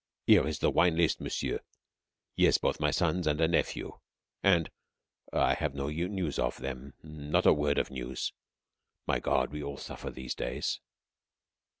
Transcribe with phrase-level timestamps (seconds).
[0.25, 1.59] "Here is the wine list, monsieur.
[2.35, 3.99] Yes, both my sons and a nephew,
[4.41, 4.71] and
[5.31, 8.33] I have no news of them, not a word of news.
[9.05, 10.79] My God, we all suffer these days."